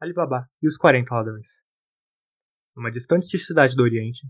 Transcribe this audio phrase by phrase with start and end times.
[0.00, 1.48] Alibaba e os 40 ladrões.
[2.76, 4.26] Numa distante cidade do Oriente,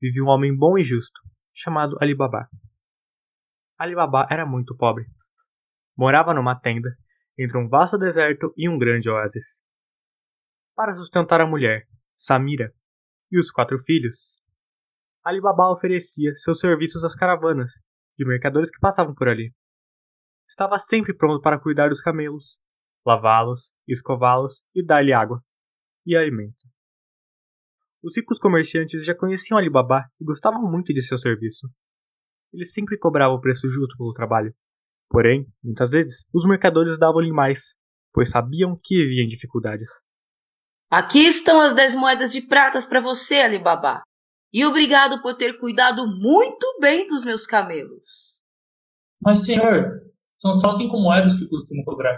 [0.00, 1.20] vivia um homem bom e justo,
[1.52, 2.48] chamado Alibaba.
[3.76, 5.04] Alibaba era muito pobre.
[5.96, 6.96] Morava numa tenda
[7.38, 9.62] entre um vasto deserto e um grande oásis.
[10.76, 11.86] Para sustentar a mulher,
[12.16, 12.72] Samira,
[13.30, 14.36] e os quatro filhos,
[15.24, 17.72] Alibaba oferecia seus serviços às caravanas
[18.16, 19.52] de mercadores que passavam por ali.
[20.48, 22.60] Estava sempre pronto para cuidar dos camelos,
[23.06, 25.42] lavá-los, escová-los e dar-lhe água
[26.06, 26.62] e alimento.
[28.02, 31.68] Os ricos comerciantes já conheciam Alibaba e gostavam muito de seu serviço.
[32.52, 34.54] Ele sempre cobrava o preço justo pelo trabalho.
[35.08, 37.74] Porém, muitas vezes, os mercadores davam-lhe mais,
[38.12, 39.88] pois sabiam que viviam dificuldades.
[40.90, 44.02] Aqui estão as dez moedas de pratas para você, Alibaba.
[44.52, 48.42] E obrigado por ter cuidado muito bem dos meus camelos.
[49.20, 50.02] Mas, senhor,
[50.36, 52.16] são só cinco moedas que costumo cobrar.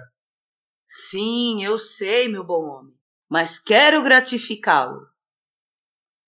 [0.86, 2.94] Sim, eu sei, meu bom homem,
[3.28, 5.06] mas quero gratificá-lo.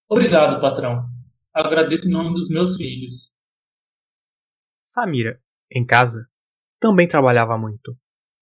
[0.08, 1.06] Obrigado, patrão.
[1.54, 3.32] Agradeço em nome dos meus filhos.
[4.84, 6.28] Samira, em casa,
[6.80, 7.96] também trabalhava muito.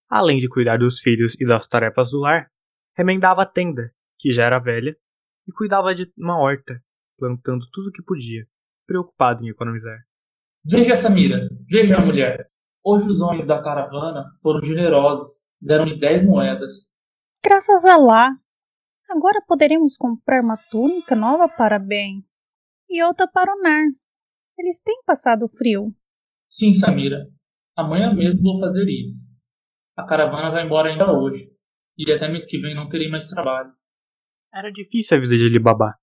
[0.09, 2.49] Além de cuidar dos filhos e das tarefas do lar,
[2.95, 4.97] remendava a tenda, que já era velha,
[5.47, 6.81] e cuidava de uma horta,
[7.17, 8.47] plantando tudo o que podia,
[8.87, 9.99] preocupado em economizar.
[10.65, 12.49] Veja, Samira, veja a mulher.
[12.83, 16.93] Hoje os homens da caravana foram generosos Deram-lhe dez moedas.
[17.43, 18.31] Graças a lá.
[19.09, 22.23] Agora poderemos comprar uma túnica nova para Ben
[22.89, 23.85] e outra para o Nar.
[24.57, 25.93] Eles têm passado frio.
[26.47, 27.27] Sim, Samira.
[27.75, 29.31] Amanhã mesmo vou fazer isso.
[29.95, 31.49] A caravana vai embora ainda hoje.
[31.97, 33.71] E até mês que vem não terei mais trabalho.
[34.53, 35.95] Era difícil a vida de Alibaba.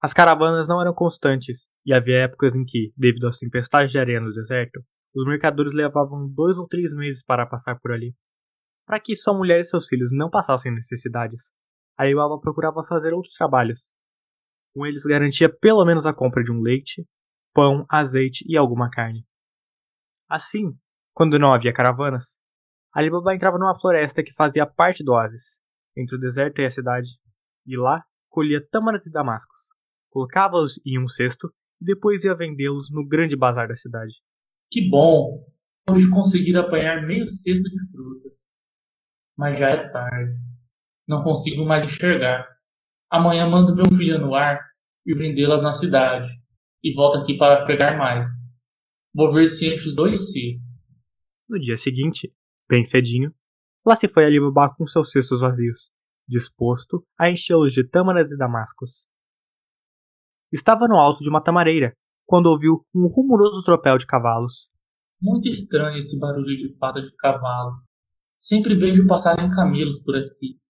[0.00, 4.20] As caravanas não eram constantes, e havia épocas em que, devido às tempestades de areia
[4.20, 4.80] no deserto,
[5.14, 8.12] os mercadores levavam dois ou três meses para passar por ali.
[8.92, 11.50] Para que sua mulher e seus filhos não passassem necessidades,
[11.96, 13.90] Alibaba procurava fazer outros trabalhos.
[14.74, 17.02] Com eles garantia pelo menos a compra de um leite,
[17.54, 19.26] pão, azeite e alguma carne.
[20.28, 20.76] Assim,
[21.14, 22.36] quando não havia caravanas,
[22.92, 25.58] Alibaba entrava numa floresta que fazia parte do oásis,
[25.96, 27.12] entre o deserto e a cidade,
[27.64, 29.70] e lá colhia tâmaras e damascos,
[30.10, 31.50] colocava-os em um cesto
[31.80, 34.20] e depois ia vendê-los no grande bazar da cidade.
[34.70, 35.50] Que bom!
[35.90, 38.52] Hoje conseguir apanhar meio cesto de frutas
[39.42, 40.38] mas já é tarde.
[41.04, 42.46] Não consigo mais enxergar.
[43.10, 44.60] Amanhã mando meu filho no ar
[45.04, 46.28] e vendê-las na cidade,
[46.80, 48.28] e volto aqui para pegar mais.
[49.12, 50.88] Vou ver se encho os dois cestos.
[51.48, 52.32] No dia seguinte,
[52.70, 53.34] bem cedinho,
[53.84, 55.90] lá se foi Alibaba com seus cestos vazios,
[56.28, 59.08] disposto a enchê-los de tâmaras e damascos.
[60.52, 64.70] Estava no alto de uma tamareira, quando ouviu um rumoroso tropel de cavalos.
[65.20, 67.82] Muito estranho esse barulho de pata de cavalo.
[68.42, 70.60] Sempre vejo passarem camelos por aqui.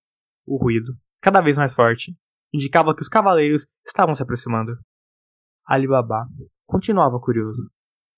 [0.47, 2.15] O ruído, cada vez mais forte,
[2.53, 4.73] indicava que os cavaleiros estavam se aproximando.
[5.65, 6.29] Alibaba
[6.67, 7.73] continuava curioso.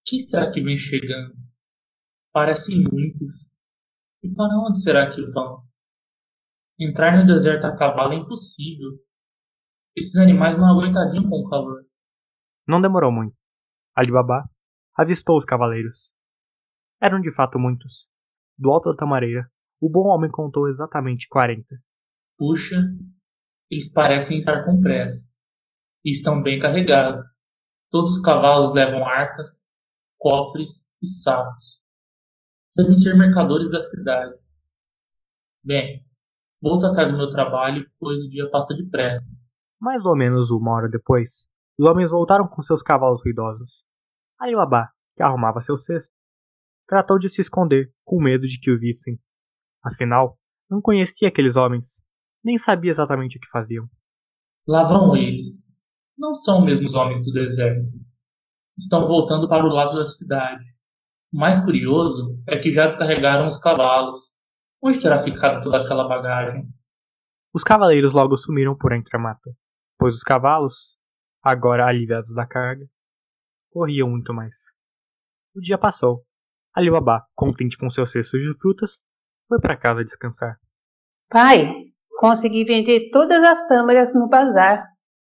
[0.04, 1.36] Que será que vem chegando?
[2.32, 3.54] Parecem muitos.
[4.24, 5.62] E para onde será que vão?
[6.76, 8.90] Entrar no deserto a cavalo é impossível.
[9.94, 11.86] Esses animais não aguentariam com o calor.
[12.66, 13.36] Não demorou muito.
[13.94, 14.50] Alibaba
[14.96, 16.12] avistou os cavaleiros.
[17.00, 18.12] Eram de fato muitos
[18.58, 19.50] do alto da tamareira,
[19.80, 21.76] o bom homem contou exatamente quarenta.
[22.38, 22.82] Puxa,
[23.70, 25.32] eles parecem estar com pressa.
[26.04, 27.38] E estão bem carregados.
[27.90, 29.64] Todos os cavalos levam arcas,
[30.18, 31.80] cofres e sacos.
[32.76, 34.34] Devem ser mercadores da cidade.
[35.62, 36.04] Bem,
[36.60, 39.42] vou tratar do meu trabalho, pois o dia passa depressa.
[39.80, 41.46] Mais ou menos uma hora depois,
[41.78, 43.84] os homens voltaram com seus cavalos ruidosos.
[44.38, 46.14] Alibaba, que arrumava seu cesto,
[46.86, 49.18] tratou de se esconder, com medo de que o vissem.
[49.82, 50.38] Afinal,
[50.70, 52.02] não conhecia aqueles homens,
[52.42, 53.88] nem sabia exatamente o que faziam.
[54.66, 55.72] Lá vão eles.
[56.16, 57.90] Não são mesmo os homens do deserto.
[58.78, 60.64] Estão voltando para o lado da cidade.
[61.32, 64.32] O mais curioso é que já descarregaram os cavalos.
[64.82, 66.68] Onde terá ficado toda aquela bagagem?
[67.52, 69.50] Os cavaleiros logo sumiram por entre a mata,
[69.98, 70.96] pois os cavalos,
[71.42, 72.86] agora aliviados da carga,
[73.70, 74.54] corriam muito mais.
[75.54, 76.24] O dia passou
[76.74, 78.98] Alibaba, contente com seus cestos de frutas,
[79.48, 80.56] foi para casa descansar.
[81.30, 81.70] Pai,
[82.18, 84.84] consegui vender todas as tâmaras no bazar.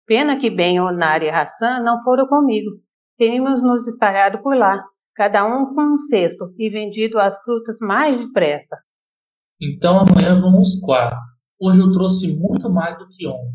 [0.07, 2.71] Pena que Ben, Onar e Hassan não foram comigo.
[3.17, 4.85] Teríamos nos espalhado por lá,
[5.15, 8.77] cada um com um cesto, e vendido as frutas mais depressa.
[9.61, 11.19] Então amanhã vão os quatro.
[11.59, 13.55] Hoje eu trouxe muito mais do que ontem.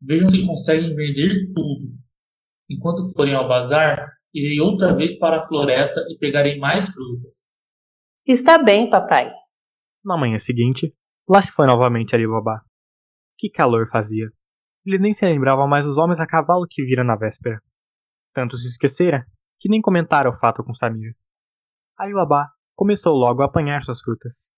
[0.00, 1.92] Vejam se conseguem vender tudo.
[2.68, 7.52] Enquanto forem ao bazar, Irei outra vez para a floresta e pegarei mais frutas.
[8.26, 9.32] Está bem, papai.
[10.04, 10.94] Na manhã seguinte,
[11.28, 12.62] lá se foi novamente Ali Babá.
[13.36, 14.30] Que calor fazia!
[14.86, 17.60] Ele nem se lembrava mais dos homens a cavalo que vira na véspera.
[18.32, 19.26] Tanto se esquecera
[19.58, 21.14] que nem comentara o fato com Samir.
[21.98, 24.50] Ali Baba começou logo a apanhar suas frutas.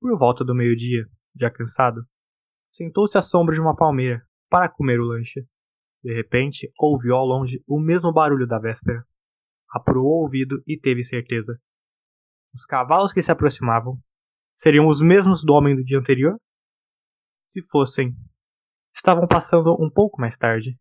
[0.00, 1.06] Por volta do meio-dia,
[1.38, 2.04] já cansado,
[2.70, 4.20] sentou-se à sombra de uma palmeira
[4.50, 5.46] para comer o lanche.
[6.06, 9.04] De repente, ouviu ao longe o mesmo barulho da véspera.
[9.68, 11.60] Apurou o ouvido e teve certeza.
[12.54, 13.98] Os cavalos que se aproximavam
[14.54, 16.40] seriam os mesmos do homem do dia anterior?
[17.48, 18.14] Se fossem,
[18.94, 20.78] estavam passando um pouco mais tarde.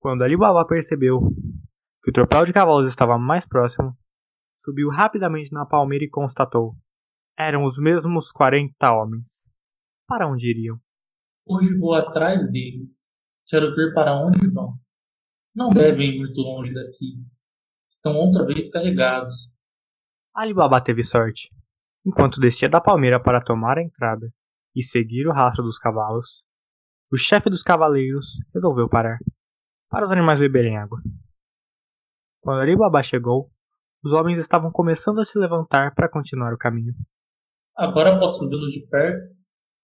[0.00, 1.20] Quando Ali Baba percebeu
[2.02, 3.94] que o tropel de cavalos estava mais próximo,
[4.56, 6.74] subiu rapidamente na palmeira e constatou:
[7.38, 9.46] eram os mesmos quarenta homens.
[10.08, 10.80] Para onde iriam?
[11.44, 13.14] Hoje vou atrás deles.
[13.48, 14.74] Quero ver para onde vão.
[15.54, 17.24] Não devem ir muito longe daqui.
[17.88, 19.52] Estão outra vez carregados.
[20.34, 21.50] Ali Baba teve sorte.
[22.04, 24.32] Enquanto descia da palmeira para tomar a entrada
[24.74, 26.44] e seguir o rastro dos cavalos,
[27.10, 29.18] o chefe dos cavaleiros resolveu parar
[29.88, 31.00] para os animais beberem água.
[32.40, 33.50] Quando Ali Baba chegou,
[34.04, 36.94] os homens estavam começando a se levantar para continuar o caminho.
[37.76, 39.34] Agora posso vê-los de perto.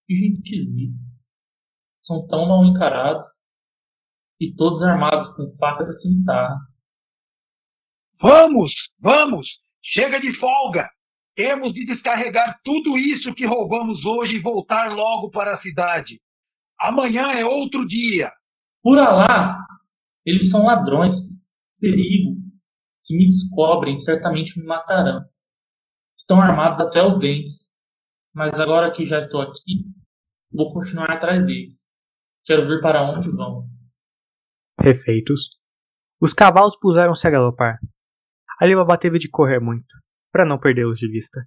[0.06, 1.00] Que gente esquisita.
[2.00, 3.41] São tão mal encarados.
[4.42, 6.82] E todos armados com facas e cimitarras.
[8.20, 9.46] Vamos, vamos!
[9.80, 10.90] Chega de folga!
[11.36, 16.20] Temos de descarregar tudo isso que roubamos hoje e voltar logo para a cidade.
[16.76, 18.32] Amanhã é outro dia.
[18.82, 19.64] Por lá!
[20.26, 21.46] Eles são ladrões.
[21.78, 22.34] Perigo.
[22.98, 25.24] Se me descobrem, certamente me matarão.
[26.18, 27.76] Estão armados até os dentes.
[28.34, 29.86] Mas agora que já estou aqui,
[30.52, 31.92] vou continuar atrás deles.
[32.44, 33.71] Quero ver para onde vão.
[34.80, 35.50] Refeitos,
[36.20, 37.78] os cavalos puseram-se a galopar.
[38.60, 39.94] Alibaba teve de correr muito,
[40.32, 41.44] para não perdê-los de vista.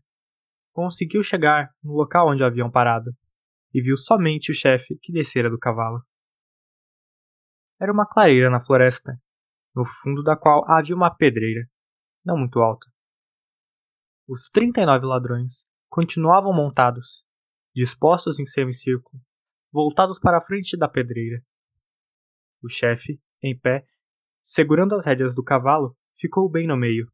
[0.74, 3.12] Conseguiu chegar no local onde haviam parado
[3.74, 6.02] e viu somente o chefe que descera do cavalo.
[7.80, 9.20] Era uma clareira na floresta,
[9.76, 11.68] no fundo da qual havia uma pedreira,
[12.24, 12.88] não muito alta.
[14.28, 17.26] Os trinta e nove ladrões continuavam montados,
[17.76, 19.22] dispostos em semicírculo,
[19.72, 21.44] voltados para a frente da pedreira.
[22.66, 23.86] O chefe, em pé,
[24.42, 27.08] segurando as rédeas do cavalo, ficou bem no meio,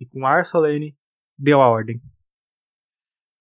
[0.00, 0.96] e com ar solene
[1.38, 2.02] deu a ordem.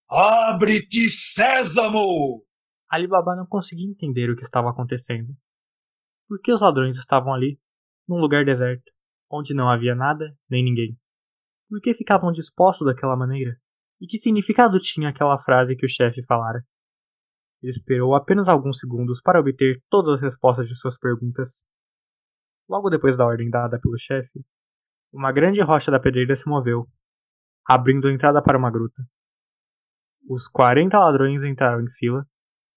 [0.07, 2.45] Abre-te, Sésamo!
[2.87, 5.35] Ali Baba não conseguia entender o que estava acontecendo.
[6.27, 7.59] Por que os ladrões estavam ali,
[8.07, 8.91] num lugar deserto,
[9.27, 10.95] onde não havia nada nem ninguém?
[11.67, 13.59] Por que ficavam dispostos daquela maneira?
[13.99, 16.63] E que significado tinha aquela frase que o chefe falara?
[17.61, 21.65] Ele esperou apenas alguns segundos para obter todas as respostas de suas perguntas.
[22.69, 24.43] Logo depois da ordem dada pelo chefe,
[25.11, 26.87] uma grande rocha da pedreira se moveu,
[27.65, 29.03] abrindo a entrada para uma gruta.
[30.29, 32.27] Os quarenta ladrões entraram em fila,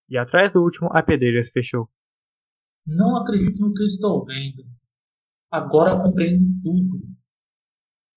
[0.09, 1.91] e atrás do último a pedreira se fechou.
[2.87, 4.65] Não acredito no que estou vendo.
[5.50, 7.00] Agora compreendo tudo.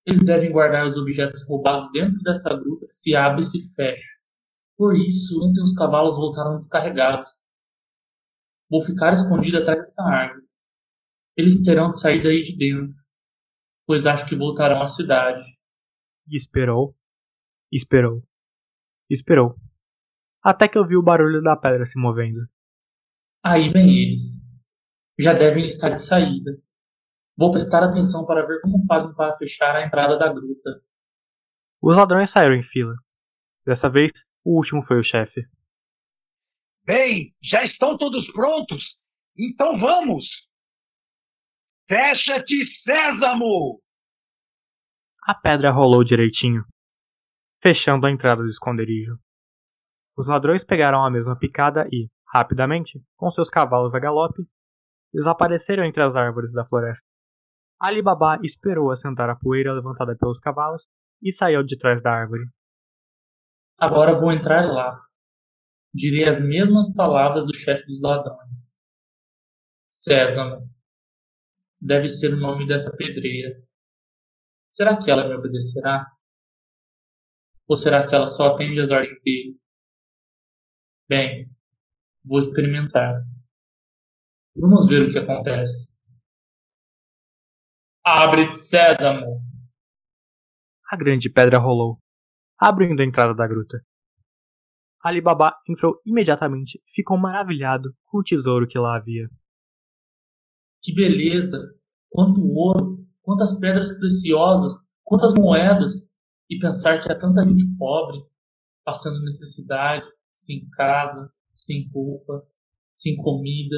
[0.06, 4.23] Eles devem guardar os objetos roubados dentro dessa gruta que se abre e se fecha.
[4.78, 7.44] Por isso, ontem os cavalos voltaram descarregados.
[8.70, 10.48] Vou ficar escondido atrás dessa árvore.
[11.38, 12.96] Eles terão de sair daí de dentro,
[13.86, 15.46] pois acho que voltarão à cidade.
[16.28, 16.96] E esperou,
[17.72, 18.24] esperou,
[19.10, 19.56] esperou,
[20.42, 22.48] até que ouviu o barulho da pedra se movendo.
[23.44, 24.50] Aí vem eles.
[25.20, 26.58] Já devem estar de saída.
[27.38, 30.82] Vou prestar atenção para ver como fazem para fechar a entrada da gruta.
[31.82, 32.96] Os ladrões saíram em fila.
[33.66, 34.12] Dessa vez,
[34.44, 35.42] o último foi o chefe.
[36.86, 38.84] Bem, já estão todos prontos?
[39.38, 40.26] Então vamos!
[41.88, 43.82] Fecha-te, Sésamo!
[45.26, 46.66] A pedra rolou direitinho,
[47.62, 49.18] fechando a entrada do esconderijo.
[50.18, 54.44] Os ladrões pegaram a mesma picada e, rapidamente, com seus cavalos a galope,
[55.14, 57.08] desapareceram entre as árvores da floresta.
[57.80, 60.88] Ali Baba esperou assentar a poeira levantada pelos cavalos
[61.22, 62.44] e saiu de trás da árvore.
[63.78, 65.02] Agora vou entrar lá.
[65.94, 68.76] Direi as mesmas palavras do chefe dos ladrões.
[69.88, 70.68] Sésamo.
[71.80, 73.62] Deve ser o nome dessa pedreira.
[74.70, 76.08] Será que ela me obedecerá?
[77.68, 79.58] Ou será que ela só atende às ordens dele?
[81.08, 81.50] Bem,
[82.24, 83.24] vou experimentar.
[84.56, 85.98] Vamos ver o que acontece.
[88.04, 89.42] Abre-te, Sésamo!
[90.92, 91.98] A grande pedra rolou,
[92.64, 93.86] abrindo a entrada da gruta.
[95.04, 99.30] Ali Baba entrou imediatamente e ficou maravilhado com o tesouro que lá havia.
[100.82, 101.60] Que beleza!
[102.10, 103.06] Quanto ouro!
[103.22, 104.90] Quantas pedras preciosas!
[105.04, 106.14] Quantas moedas!
[106.50, 108.24] E pensar que há tanta gente pobre,
[108.86, 112.56] passando necessidade, sem casa, sem roupas,
[112.94, 113.76] sem comida.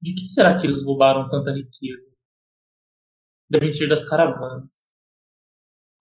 [0.00, 2.14] De que será que eles roubaram tanta riqueza?
[3.50, 4.86] Devem ser das caravanas.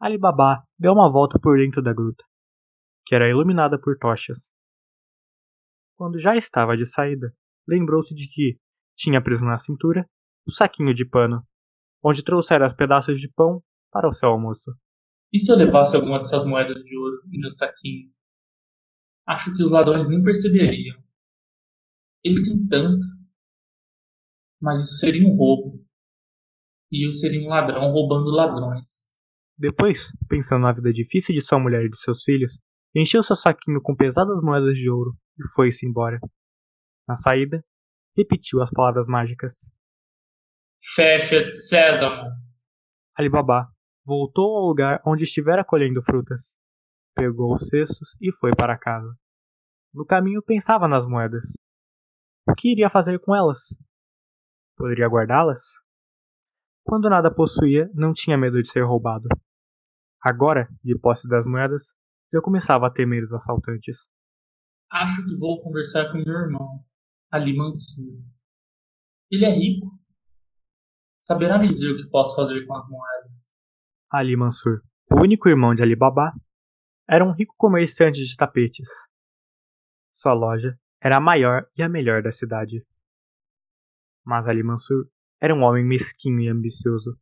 [0.05, 2.23] Ali Baba deu uma volta por dentro da gruta,
[3.07, 4.51] que era iluminada por tochas.
[5.97, 7.35] Quando já estava de saída,
[7.67, 8.59] lembrou-se de que
[8.95, 10.07] tinha preso na cintura
[10.47, 11.43] o saquinho de pano,
[12.03, 14.77] onde trouxera os pedaços de pão para o seu almoço.
[15.33, 18.13] E se eu levasse alguma dessas moedas de ouro em meu saquinho?
[19.27, 21.03] Acho que os ladrões nem perceberiam.
[22.23, 23.03] Eles têm tanto.
[24.61, 25.83] Mas isso seria um roubo.
[26.91, 29.14] E eu seria um ladrão roubando ladrões.
[29.57, 32.59] Depois, pensando na vida difícil de sua mulher e de seus filhos,
[32.93, 36.19] encheu seu saquinho com pesadas moedas de ouro e foi-se embora.
[37.07, 37.63] Na saída,
[38.17, 39.69] repetiu as palavras mágicas.
[40.95, 42.31] Fecha-te, sésamo!
[43.15, 43.69] Alibaba
[44.05, 46.57] voltou ao lugar onde estivera colhendo frutas.
[47.15, 49.17] Pegou os cestos e foi para casa.
[49.93, 51.53] No caminho pensava nas moedas.
[52.47, 53.75] O que iria fazer com elas?
[54.75, 55.61] Poderia guardá-las?
[56.83, 59.27] Quando nada possuía, não tinha medo de ser roubado.
[60.25, 61.95] Agora, de posse das moedas,
[62.33, 64.09] já começava a temer os assaltantes.
[64.91, 66.83] Acho que vou conversar com meu irmão,
[67.31, 68.23] Ali Mansur.
[69.29, 69.99] Ele é rico.
[71.19, 73.53] Saberá me dizer o que posso fazer com as moedas.
[74.09, 76.33] Ali Mansur, o único irmão de Ali Baba,
[77.07, 78.89] era um rico comerciante de tapetes.
[80.11, 82.83] Sua loja era a maior e a melhor da cidade.
[84.23, 85.07] Mas Ali Mansur
[85.39, 87.15] era um homem mesquinho e ambicioso.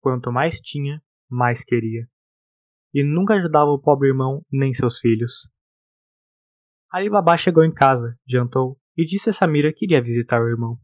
[0.00, 1.02] Quanto mais tinha,
[1.34, 2.08] mais queria.
[2.92, 5.50] E nunca ajudava o pobre irmão nem seus filhos.
[6.90, 10.78] Ali Baba chegou em casa, jantou e disse a Samira que iria visitar o irmão.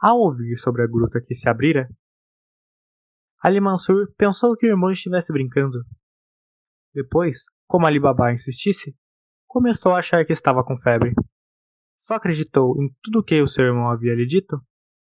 [0.00, 1.88] Ao ouvir sobre a gruta que se abrira,
[3.44, 5.84] Ali Mansur pensou que o irmão estivesse brincando.
[6.94, 8.94] Depois, como Ali Baba insistisse,
[9.48, 11.12] começou a achar que estava com febre.
[11.98, 14.62] Só acreditou em tudo o que o seu irmão havia lhe dito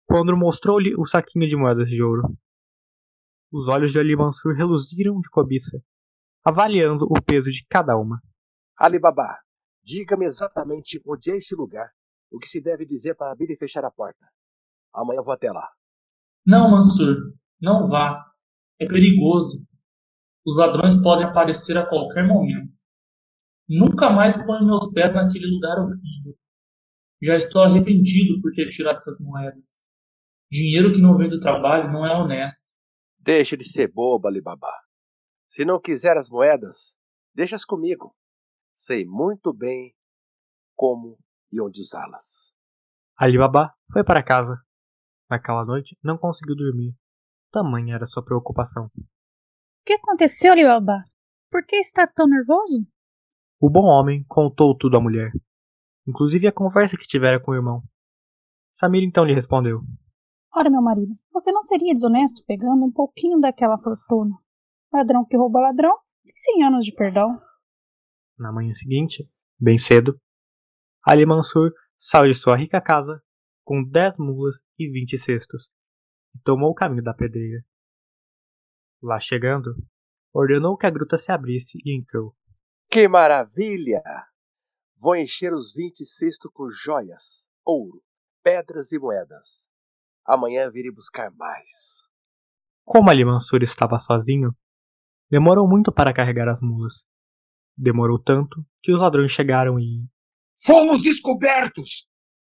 [0.07, 2.23] quando mostrou-lhe o saquinho de moedas de ouro.
[3.57, 5.81] Os olhos de Ali Mansur reluziram de cobiça,
[6.43, 8.21] avaliando o peso de cada uma.
[8.77, 9.29] Ali Baba,
[9.81, 11.89] diga-me exatamente onde é esse lugar,
[12.29, 14.27] o que se deve dizer para abrir e fechar a porta.
[14.93, 15.65] Amanhã vou até lá.
[16.45, 17.15] Não, Mansur,
[17.61, 18.25] não vá.
[18.77, 19.65] É perigoso.
[20.45, 22.73] Os ladrões podem aparecer a qualquer momento.
[23.69, 26.37] Nunca mais ponho meus pés naquele lugar horrível.
[27.23, 29.85] Já estou arrependido por ter tirado essas moedas.
[30.51, 32.75] Dinheiro que não vem do trabalho não é honesto.
[33.25, 34.69] Deixe de ser boba, Alibaba.
[35.47, 36.95] Se não quiser as moedas,
[37.33, 38.15] deixa-as comigo.
[38.71, 39.95] Sei muito bem
[40.75, 41.17] como
[41.51, 42.53] e onde usá-las.
[43.17, 44.61] Alibaba foi para casa.
[45.27, 46.95] Naquela noite não conseguiu dormir.
[47.51, 48.91] Tamanha era sua preocupação.
[48.95, 49.03] O
[49.83, 51.03] que aconteceu, Alibaba?
[51.49, 52.85] Por que está tão nervoso?
[53.59, 55.31] O bom homem contou tudo à mulher,
[56.07, 57.81] inclusive a conversa que tivera com o irmão.
[58.71, 59.81] Samir então lhe respondeu:
[60.57, 64.37] Ora, meu marido, você não seria desonesto pegando um pouquinho daquela fortuna?
[64.89, 65.93] Ladrão que rouba ladrão
[66.23, 67.37] tem cem anos de perdão.
[68.39, 70.17] Na manhã seguinte, bem cedo,
[71.05, 73.21] Ali Mansur saiu de sua rica casa
[73.65, 75.69] com dez mulas e vinte cestos
[76.33, 77.61] e tomou o caminho da pedreira.
[79.03, 79.75] Lá chegando,
[80.33, 82.33] ordenou que a gruta se abrisse e entrou.
[82.89, 84.01] Que maravilha!
[85.01, 88.01] Vou encher os vinte cestos com joias, ouro,
[88.41, 89.69] pedras e moedas.
[90.25, 92.09] Amanhã virei buscar mais.
[92.83, 94.55] Como Ali Mansur estava sozinho,
[95.29, 97.05] demorou muito para carregar as mulas.
[97.77, 100.03] Demorou tanto que os ladrões chegaram e.
[100.65, 101.89] Fomos descobertos!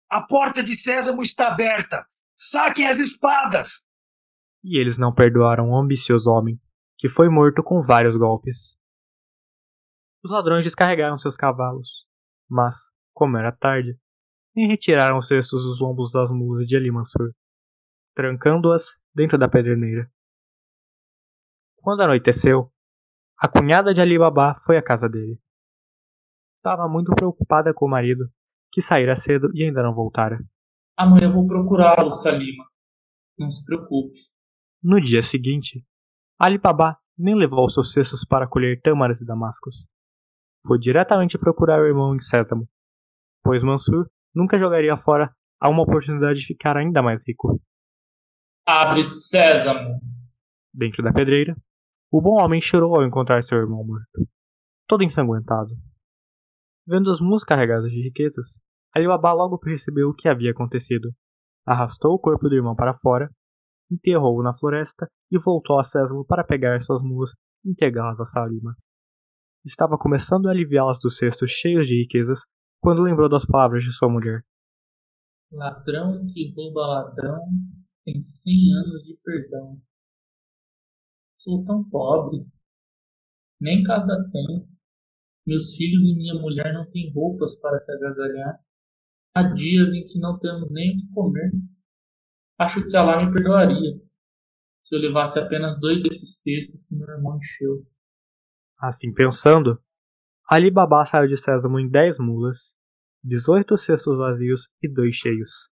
[0.09, 2.05] A porta de Sésamo está aberta!
[2.51, 3.67] Saquem as espadas!
[4.63, 6.59] E eles não perdoaram o ambicioso homem,
[6.97, 8.77] que foi morto com vários golpes.
[10.23, 12.05] Os ladrões descarregaram seus cavalos,
[12.47, 12.75] mas,
[13.11, 13.97] como era tarde,
[14.55, 17.31] nem retiraram os cestos dos lombos das mulas de Ali Mansur
[18.15, 20.09] trancando-as dentro da pedreneira.
[21.77, 22.71] Quando anoiteceu,
[23.37, 25.39] a cunhada de Ali Baba foi à casa dele.
[26.57, 28.31] Estava muito preocupada com o marido,
[28.71, 30.39] que saíra cedo e ainda não voltara.
[30.95, 32.63] Amanhã vou procurá-lo, Salima.
[33.37, 34.19] Não se preocupe.
[34.83, 35.83] No dia seguinte,
[36.39, 39.87] Ali Baba nem levou seus cestos para colher tâmaras e damascos.
[40.67, 42.67] Foi diretamente procurar o irmão em Sésamo,
[43.43, 47.59] pois Mansur nunca jogaria fora a uma oportunidade de ficar ainda mais rico.
[48.65, 49.99] Abre-te, Sésamo!
[50.73, 51.55] Dentro da pedreira,
[52.11, 54.27] o bom homem chorou ao encontrar seu irmão morto,
[54.87, 55.75] todo ensanguentado.
[56.85, 58.61] Vendo as mulas carregadas de riquezas,
[58.93, 61.11] Alibaba logo percebeu o que havia acontecido.
[61.65, 63.29] Arrastou o corpo do irmão para fora,
[63.89, 67.31] enterrou-o na floresta e voltou a Sésamo para pegar suas mulas
[67.63, 68.75] e entregá-las a Salima.
[69.65, 72.41] Estava começando a aliviá-las dos cestos cheios de riquezas
[72.79, 74.43] quando lembrou das palavras de sua mulher.
[75.51, 77.39] Ladrão que rouba ladrão
[78.05, 79.81] tem cem anos de perdão.
[81.37, 82.45] Sou tão pobre,
[83.59, 84.67] nem casa tenho.
[85.45, 88.59] Meus filhos e minha mulher não têm roupas para se agasalhar.
[89.33, 91.51] Há dias em que não temos nem o que comer.
[92.59, 93.99] Acho que Allah me perdoaria
[94.81, 97.85] se eu levasse apenas dois desses cestos que meu irmão encheu.
[98.77, 99.81] Assim pensando,
[100.49, 102.75] Ali Baba saiu de Sésamo em dez mulas,
[103.23, 105.70] dezoito cestos vazios e dois cheios.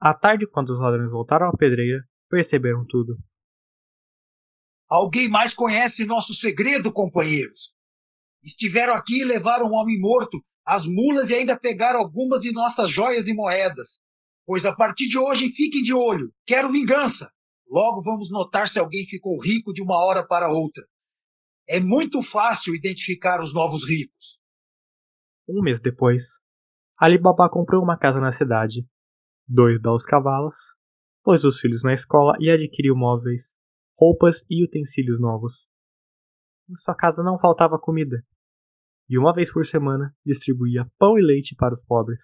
[0.00, 2.00] À tarde, quando os ladrões voltaram à pedreira,
[2.30, 3.16] perceberam tudo.
[4.88, 7.72] Alguém mais conhece nosso segredo, companheiros?
[8.44, 12.94] Estiveram aqui e levaram um homem morto, as mulas e ainda pegaram algumas de nossas
[12.94, 13.88] joias e moedas.
[14.46, 16.30] Pois a partir de hoje fiquem de olho.
[16.46, 17.30] Quero vingança.
[17.68, 20.84] Logo vamos notar se alguém ficou rico de uma hora para outra.
[21.68, 24.38] É muito fácil identificar os novos ricos.
[25.46, 26.24] Um mês depois,
[26.98, 28.86] Ali Baba comprou uma casa na cidade,
[29.48, 30.58] dois belos cavalos,
[31.24, 33.56] pôs os filhos na escola e adquiriu móveis,
[33.98, 35.68] roupas e utensílios novos.
[36.68, 38.22] Em sua casa não faltava comida,
[39.08, 42.20] e uma vez por semana distribuía pão e leite para os pobres.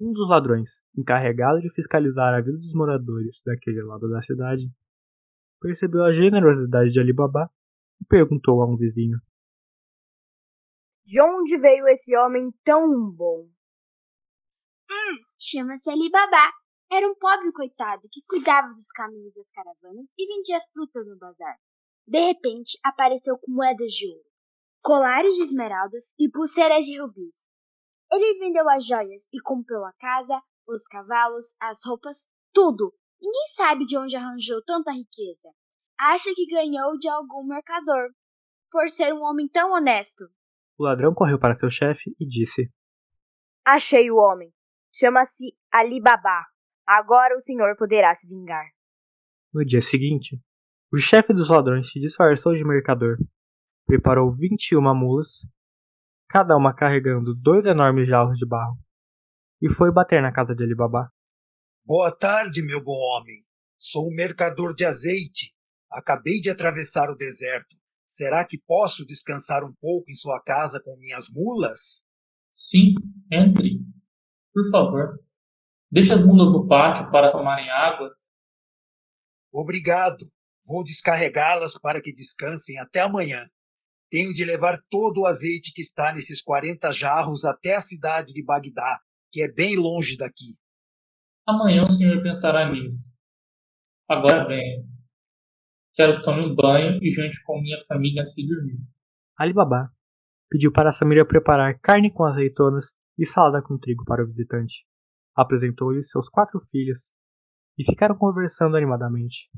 [0.00, 4.70] Um dos ladrões, encarregado de fiscalizar a vida dos moradores daquele lado da cidade,
[5.60, 7.50] percebeu a generosidade de Alibaba
[8.00, 9.18] e perguntou a um vizinho:
[11.04, 13.50] De onde veio esse homem tão bom?
[14.90, 16.52] Hum, chama-se Alibaba.
[16.90, 21.18] Era um pobre coitado que cuidava dos caminhos das caravanas e vendia as frutas no
[21.18, 21.58] bazar.
[22.06, 24.24] De repente, apareceu com moedas de ouro,
[24.82, 27.44] colares de esmeraldas e pulseiras de rubis.
[28.10, 32.94] Ele vendeu as joias e comprou a casa, os cavalos, as roupas, tudo.
[33.20, 35.50] Ninguém sabe de onde arranjou tanta riqueza.
[36.00, 38.10] Acha que ganhou de algum mercador,
[38.70, 40.24] por ser um homem tão honesto.
[40.78, 42.72] O ladrão correu para seu chefe e disse:
[43.66, 44.50] Achei o homem.
[44.98, 46.44] Chama-se Ali Baba.
[46.84, 48.66] Agora o senhor poderá se vingar.
[49.54, 50.40] No dia seguinte,
[50.92, 53.16] o chefe dos ladrões se disfarçou de mercador,
[53.86, 55.46] preparou 21 mulas,
[56.28, 58.76] cada uma carregando dois enormes jarros de barro,
[59.62, 61.12] e foi bater na casa de Alibaba.
[61.84, 63.44] Boa tarde, meu bom homem.
[63.78, 65.54] Sou um mercador de azeite.
[65.92, 67.76] Acabei de atravessar o deserto.
[68.16, 71.78] Será que posso descansar um pouco em sua casa com minhas mulas?
[72.50, 72.94] Sim,
[73.30, 73.78] entre.
[74.52, 75.18] Por favor.
[75.90, 78.14] Deixe as mulas no pátio para tomarem água.
[79.52, 80.30] Obrigado.
[80.66, 83.48] Vou descarregá-las para que descansem até amanhã.
[84.10, 88.42] Tenho de levar todo o azeite que está nesses 40 jarros até a cidade de
[88.42, 90.56] Bagdá, que é bem longe daqui.
[91.46, 93.16] Amanhã o senhor pensará nisso.
[94.06, 94.86] Agora bem,
[95.94, 98.78] quero que tome um banho e jante com minha família antes de dormir.
[99.38, 99.90] Ali Baba
[100.50, 104.86] pediu para Samira preparar carne com azeitonas e salada com trigo para o visitante.
[105.34, 107.12] Apresentou-lhe seus quatro filhos
[107.76, 109.50] e ficaram conversando animadamente.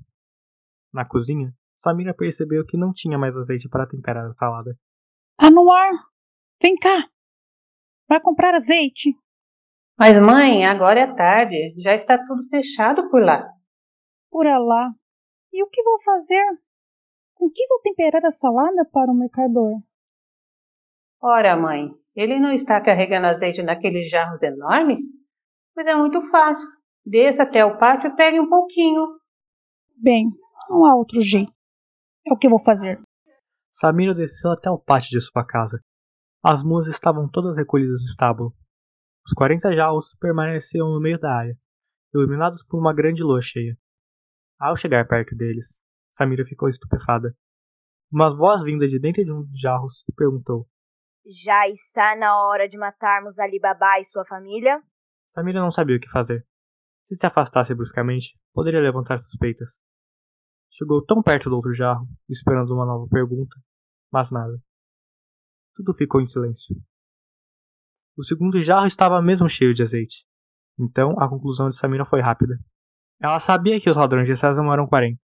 [0.92, 4.76] Na cozinha, Samira percebeu que não tinha mais azeite para temperar a salada.
[5.38, 5.92] Anuar,
[6.60, 7.08] vem cá.
[8.08, 9.14] Vai comprar azeite.
[9.98, 11.74] Mas mãe, agora é tarde.
[11.80, 13.46] Já está tudo fechado por lá.
[14.30, 14.90] Por lá.
[15.52, 16.44] E o que vou fazer?
[17.34, 19.80] Com que vou temperar a salada para o mercador?
[21.22, 25.02] Ora, mãe, ele não está carregando azeite naqueles jarros enormes?
[25.74, 26.68] Pois é muito fácil.
[27.04, 29.06] Desça até o pátio e pegue um pouquinho.
[29.96, 30.30] Bem,
[30.68, 31.50] não há outro jeito.
[32.26, 33.00] É o que vou fazer.
[33.72, 35.82] Samira desceu até o pátio de sua casa.
[36.44, 38.54] As mulas estavam todas recolhidas no estábulo.
[39.26, 41.56] Os quarenta jarros permaneciam no meio da área,
[42.14, 43.78] iluminados por uma grande lua cheia.
[44.58, 45.80] Ao chegar perto deles,
[46.10, 47.34] Samira ficou estupefada.
[48.12, 50.66] Umas boas-vindas de dentro de um dos jarros perguntou:
[51.26, 54.82] Já está na hora de matarmos Ali Baba e sua família?
[55.28, 56.46] Samira não sabia o que fazer.
[57.04, 59.80] Se se afastasse bruscamente, poderia levantar suspeitas.
[60.70, 63.56] Chegou tão perto do outro jarro, esperando uma nova pergunta,
[64.10, 64.56] mas nada.
[65.74, 66.76] Tudo ficou em silêncio.
[68.16, 70.24] O segundo jarro estava mesmo cheio de azeite.
[70.78, 72.58] Então a conclusão de Samira foi rápida.
[73.20, 75.20] Ela sabia que os ladrões de Sésamo eram 40.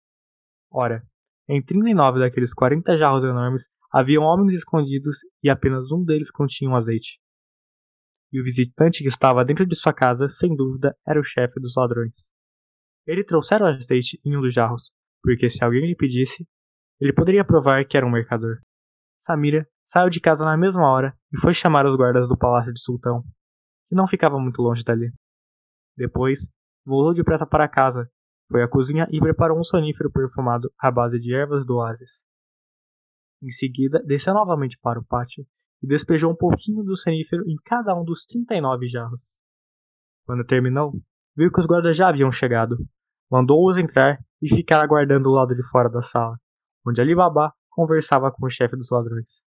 [0.72, 1.06] Ora,
[1.50, 6.76] em 39 daqueles 40 jarros enormes haviam homens escondidos e apenas um deles continha um
[6.76, 7.20] azeite.
[8.32, 11.76] E o visitante que estava dentro de sua casa, sem dúvida, era o chefe dos
[11.76, 12.30] ladrões.
[13.06, 16.48] Ele trouxera o azeite em um dos jarros, porque se alguém lhe pedisse,
[17.00, 18.62] ele poderia provar que era um mercador.
[19.20, 22.82] Samira saiu de casa na mesma hora e foi chamar os guardas do palácio de
[22.82, 23.24] Sultão,
[23.88, 25.12] que não ficava muito longe dali.
[25.98, 26.48] Depois,
[26.84, 28.10] Voltou depressa para casa,
[28.50, 32.24] foi à cozinha e preparou um sonífero perfumado à base de ervas do oásis.
[33.42, 35.46] Em seguida, desceu novamente para o pátio
[35.82, 39.22] e despejou um pouquinho do sonífero em cada um dos 39 jarros.
[40.26, 40.94] Quando terminou,
[41.36, 42.78] viu que os guardas já haviam chegado.
[43.32, 46.38] Mandou-os entrar e ficar aguardando do lado de fora da sala,
[46.86, 49.44] onde Ali Baba conversava com o chefe dos ladrões.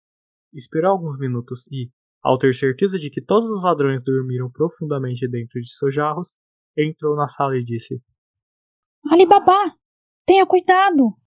[0.53, 1.89] Esperou alguns minutos e,
[2.21, 6.37] ao ter certeza de que todos os ladrões dormiram profundamente dentro de seus jarros,
[6.77, 8.01] entrou na sala e disse:
[9.09, 9.75] Ali Baba,
[10.25, 11.20] tenha cuidado!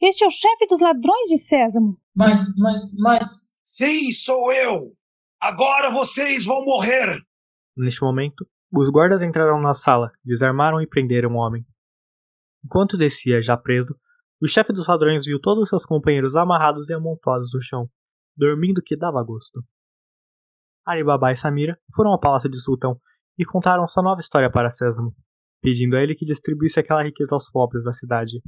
[0.00, 2.00] Este é o chefe dos ladrões de Sésamo.
[2.16, 3.54] Mas, mas, mas.
[3.76, 4.92] Sim, sou eu!
[5.40, 7.22] Agora vocês vão morrer!
[7.76, 11.66] Neste momento, os guardas entraram na sala, desarmaram e prenderam o homem.
[12.64, 13.94] Enquanto descia, já preso,
[14.40, 17.88] o chefe dos ladrões viu todos seus companheiros amarrados e amontoados no chão,
[18.36, 19.62] dormindo que dava gosto.
[20.86, 22.98] Alibaba e Samira foram ao palácio de Sultão
[23.38, 25.14] e contaram sua nova história para Sésamo,
[25.60, 28.42] pedindo a ele que distribuísse aquela riqueza aos pobres da cidade.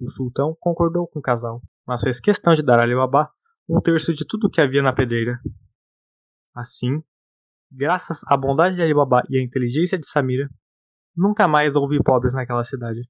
[0.00, 3.30] O sultão concordou com o casal, mas fez questão de dar a Alibaba
[3.68, 5.38] um terço de tudo o que havia na pedreira.
[6.54, 7.02] Assim,
[7.70, 10.48] graças à bondade de Alibaba e à inteligência de Samira,
[11.14, 13.02] nunca mais houve pobres naquela cidade.